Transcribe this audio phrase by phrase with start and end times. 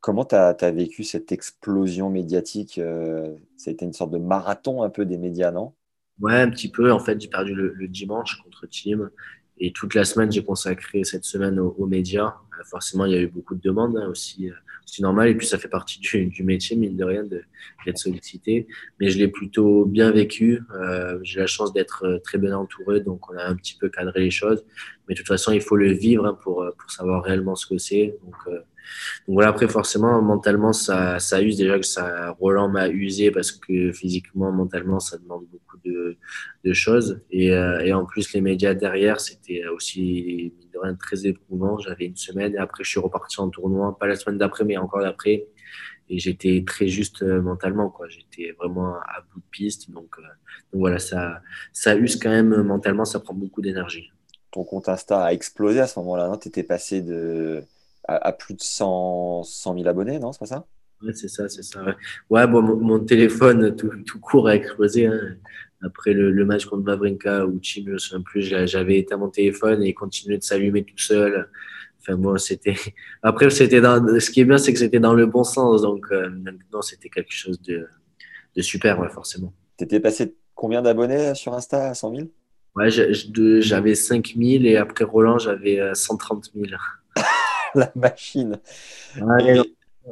[0.00, 5.04] Comment tu as, vécu cette explosion médiatique euh, été une sorte de marathon un peu
[5.04, 5.74] des médias, non?
[6.20, 6.92] Ouais, un petit peu.
[6.92, 9.10] En fait, j'ai perdu le, dimanche contre Team.
[9.58, 12.34] Et toute la semaine, j'ai consacré cette semaine aux, médias.
[12.58, 14.50] Euh, forcément, il y a eu beaucoup de demandes hein, aussi,
[14.86, 15.28] c'est euh, normal.
[15.28, 18.66] Et puis, ça fait partie du, du métier, mine de rien, d'être sollicité.
[18.98, 20.62] Mais je l'ai plutôt bien vécu.
[20.74, 24.20] Euh, j'ai la chance d'être très bien entouré, donc on a un petit peu cadré
[24.20, 24.64] les choses.
[25.08, 27.76] Mais de toute façon, il faut le vivre hein, pour, pour savoir réellement ce que
[27.76, 28.18] c'est.
[28.24, 28.62] Donc,
[29.26, 33.52] donc voilà, après forcément, mentalement, ça, ça use déjà que ça, Roland m'a usé parce
[33.52, 36.16] que physiquement, mentalement, ça demande beaucoup de,
[36.64, 37.20] de choses.
[37.30, 41.78] Et, euh, et, en plus, les médias derrière, c'était aussi de rien, très éprouvant.
[41.78, 44.76] J'avais une semaine et après, je suis reparti en tournoi, pas la semaine d'après, mais
[44.76, 45.46] encore d'après.
[46.08, 48.08] Et j'étais très juste euh, mentalement, quoi.
[48.08, 49.90] J'étais vraiment à bout de piste.
[49.90, 50.22] Donc, euh,
[50.72, 51.40] donc voilà, ça,
[51.72, 54.10] ça use quand même mentalement, ça prend beaucoup d'énergie.
[54.50, 57.62] Ton compte Insta a explosé à ce moment-là, Tu étais passé de
[58.04, 60.66] à, plus de 100, 100 000 abonnés, non C'est pas ça?
[61.02, 61.84] Ouais, c'est ça, c'est ça.
[62.28, 65.06] Ouais, bon, mon, téléphone tout, tout, court a explosé.
[65.06, 65.36] Hein.
[65.82, 69.82] Après le, match contre Vavrinka ou Chim, je ne sais plus, j'avais éteint mon téléphone
[69.82, 71.48] et il continuait de s'allumer tout seul.
[72.00, 72.74] Enfin bon, c'était.
[73.22, 74.20] Après, c'était dans.
[74.20, 75.82] Ce qui est bien, c'est que c'était dans le bon sens.
[75.82, 76.28] Donc, euh,
[76.72, 77.86] non, c'était quelque chose de,
[78.56, 79.54] de super, ouais, forcément.
[79.76, 82.28] T'étais passé combien d'abonnés sur Insta à 100 000
[82.76, 86.80] Ouais, j'avais 5 000 et après Roland, j'avais 130 euh, 000.
[87.74, 88.58] la machine.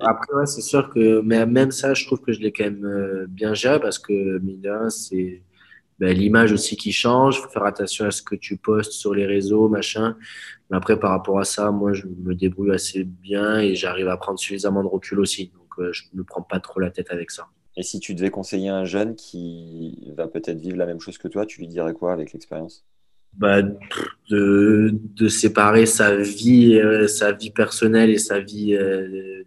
[0.00, 2.84] Après, ouais, c'est sûr que mais même ça, je trouve que je l'ai quand même
[2.84, 5.42] euh, bien géré parce que, mine c'est
[5.98, 7.38] ben, l'image aussi qui change.
[7.38, 10.16] Il faut faire attention à ce que tu postes sur les réseaux, machin.
[10.70, 14.16] Mais après, par rapport à ça, moi, je me débrouille assez bien et j'arrive à
[14.16, 15.50] prendre suffisamment de recul aussi.
[15.54, 17.48] Donc, euh, je ne me prends pas trop la tête avec ça.
[17.76, 21.28] Et si tu devais conseiller un jeune qui va peut-être vivre la même chose que
[21.28, 22.84] toi, tu lui dirais quoi avec l'expérience?
[23.38, 29.44] Bah, de, de, séparer sa vie, euh, sa vie personnelle et sa vie euh,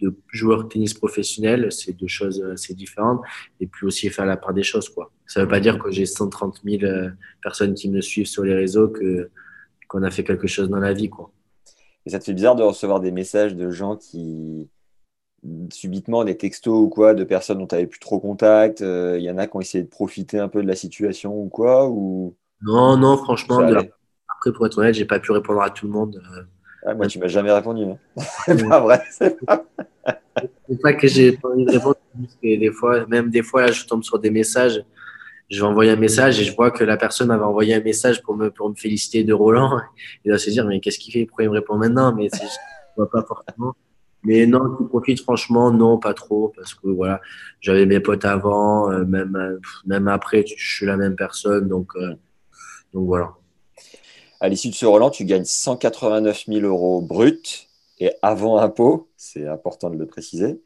[0.00, 3.22] de joueur tennis professionnel, c'est deux choses assez différentes.
[3.60, 4.88] Et puis aussi faire la part des choses.
[4.88, 5.10] Quoi.
[5.26, 7.10] Ça ne veut pas dire que j'ai 130 000 euh,
[7.42, 9.30] personnes qui me suivent sur les réseaux que,
[9.88, 11.08] qu'on a fait quelque chose dans la vie.
[11.08, 11.32] Quoi.
[12.06, 14.68] Et ça te fait bizarre de recevoir des messages de gens qui,
[15.72, 19.30] subitement, des textos ou quoi, de personnes dont tu n'avais plus trop contact Il y
[19.30, 22.36] en a qui ont essayé de profiter un peu de la situation ou quoi ou...
[22.62, 26.22] Non, non, franchement, après, pour être honnête, j'ai pas pu répondre à tout le monde.
[26.36, 26.42] Euh.
[26.86, 27.84] Ah, moi, tu m'as jamais répondu.
[27.84, 27.98] Hein.
[28.44, 29.02] c'est pas vrai.
[29.10, 29.64] C'est pas...
[30.82, 31.96] pas que j'ai pas envie de répondre.
[32.42, 34.82] des fois, même des fois, là, je tombe sur des messages.
[35.50, 38.22] Je vais envoyer un message et je vois que la personne m'avait envoyé un message
[38.22, 39.80] pour me, pour me féliciter de Roland.
[40.24, 41.26] Il va se dire, mais qu'est-ce qu'il fait?
[41.26, 42.14] Pourquoi il me répond maintenant?
[42.14, 42.46] Mais je
[42.96, 43.74] vois pas forcément.
[44.22, 47.20] Mais non, tu profites franchement, non, pas trop, parce que voilà,
[47.60, 51.96] j'avais mes potes avant, euh, même, euh, même après, je suis la même personne, donc
[52.92, 53.34] donc voilà.
[54.40, 57.68] À l'issue de ce Roland, tu gagnes 189 000 euros bruts
[57.98, 60.60] et avant impôt, c'est important de le préciser.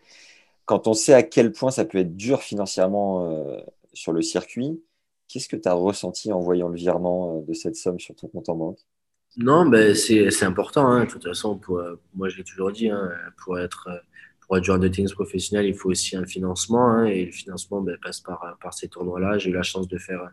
[0.65, 3.59] Quand on sait à quel point ça peut être dur financièrement euh,
[3.93, 4.81] sur le circuit,
[5.29, 8.29] qu'est-ce que tu as ressenti en voyant le virement euh, de cette somme sur ton
[8.29, 8.79] compte en banque?
[9.37, 10.87] Non, ben c'est important.
[10.87, 11.05] Hein.
[11.07, 11.83] De toute façon, pour,
[12.15, 13.11] moi je l'ai toujours dit, hein,
[13.43, 13.89] pour, être,
[14.47, 16.87] pour être joueur de tennis professionnel, il faut aussi un financement.
[16.87, 19.39] Hein, et le financement ben, passe par, par ces tournois-là.
[19.39, 20.31] J'ai eu la chance de faire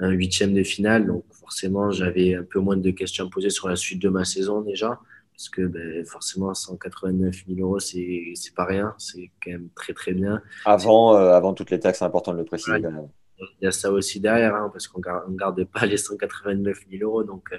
[0.00, 1.06] un huitième de finale.
[1.06, 4.24] Donc forcément, j'avais un peu moins de questions à poser sur la suite de ma
[4.24, 5.00] saison déjà.
[5.32, 8.94] Parce que ben, forcément, 189 000 euros, c'est pas rien.
[8.98, 10.42] C'est quand même très très bien.
[10.66, 12.76] Avant, euh, avant toutes les taxes, c'est important de le préciser.
[12.78, 17.02] il y a ça aussi derrière, hein, parce qu'on ne garde pas les 189 000
[17.02, 17.24] euros.
[17.24, 17.56] Donc, euh,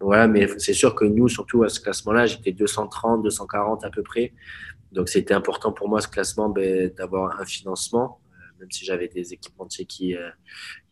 [0.00, 3.90] donc voilà, mais c'est sûr que nous, surtout à ce classement-là, j'étais 230, 240 à
[3.90, 4.32] peu près.
[4.90, 8.18] Donc c'était important pour moi, ce classement, ben, d'avoir un financement
[8.60, 10.30] même si j'avais des équipementiers qui, euh,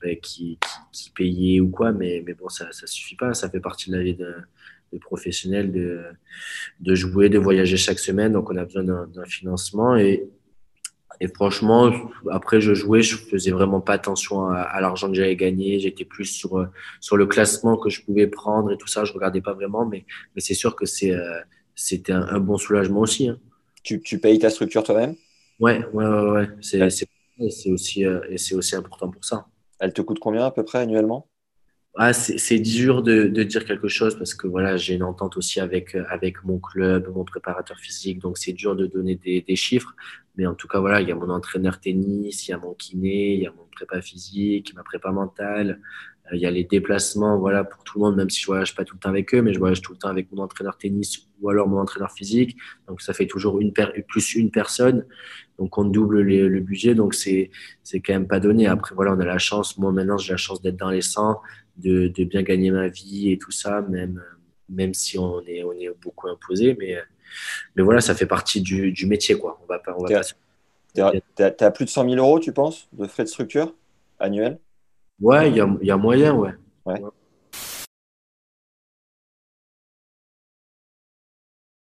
[0.03, 0.59] ben, qui,
[0.93, 3.35] qui, payaient ou quoi, mais, mais bon, ça ne suffit pas.
[3.35, 4.35] Ça fait partie de la vie de,
[4.93, 6.05] de professionnel de,
[6.81, 8.33] de jouer, de voyager chaque semaine.
[8.33, 9.97] Donc, on a besoin d'un financement.
[9.97, 10.29] Et,
[11.21, 11.93] et franchement,
[12.31, 15.81] après, je jouais, je faisais vraiment pas attention à, l'argent que j'avais gagné.
[15.81, 16.69] J'étais plus sur,
[17.01, 19.05] sur le classement que je pouvais prendre et tout ça.
[19.05, 21.41] Je regardais pas vraiment, mais, mais c'est sûr que c'est, euh,
[21.75, 23.29] c'était un, bon soulagement aussi.
[23.29, 23.39] Hein.
[23.83, 25.15] Tu, tu payes ta structure toi-même?
[25.59, 26.31] Ouais, ouais, ouais.
[26.31, 26.49] ouais.
[26.61, 27.09] C'est,
[27.39, 29.47] et c'est aussi, euh, et c'est aussi important pour ça.
[29.79, 31.29] Elle te coûte combien à peu près annuellement?
[32.01, 35.59] Ah, c'est dur de, de, dire quelque chose parce que voilà, j'ai une entente aussi
[35.59, 39.97] avec, avec mon club, mon préparateur physique, donc c'est dur de donner des, des, chiffres.
[40.37, 42.75] Mais en tout cas, voilà, il y a mon entraîneur tennis, il y a mon
[42.75, 45.81] kiné, il y a mon prépa physique, ma prépa mentale, euh,
[46.33, 48.49] euh, il y a les déplacements voilà, pour tout le monde, même si je ne
[48.49, 50.43] voyage pas tout le temps avec eux, mais je voyage tout le temps avec mon
[50.43, 52.57] entraîneur tennis ou alors mon entraîneur physique.
[52.87, 53.73] Donc ça fait toujours une
[54.07, 55.07] plus une personne.
[55.59, 56.95] Donc on double le budget.
[56.95, 57.51] Donc c'est
[57.83, 58.67] c'est quand même pas donné.
[58.67, 59.79] Après voilà, on a la chance.
[59.79, 61.41] Moi maintenant j'ai la chance d'être dans les 100,
[61.79, 64.23] de, bien gagner ma vie et tout ça, même
[64.69, 66.77] même si on est on est beaucoup imposé.
[66.79, 66.99] Mais
[67.77, 69.61] mais voilà, ça fait partie du, métier quoi.
[69.63, 69.67] On
[71.71, 73.75] plus de 100 000 euros, tu penses, de frais de structure
[74.19, 74.59] annuels?
[75.21, 76.53] Ouais, il y a, y a, moyen, ouais.
[76.87, 77.01] ouais.